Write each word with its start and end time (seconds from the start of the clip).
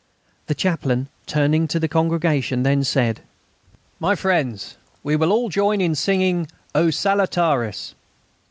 The 0.47 0.55
Chaplain, 0.55 1.09
turning 1.27 1.67
to 1.67 1.79
the 1.79 1.87
congregation, 1.87 2.63
then 2.63 2.83
said: 2.83 3.19
"My 3.99 4.15
friends, 4.15 4.75
we 5.03 5.15
will 5.15 5.31
all 5.31 5.49
join 5.49 5.79
in 5.79 5.93
singing 5.93 6.47
the 6.73 6.79
O 6.79 6.85
Salutaris." 6.89 7.93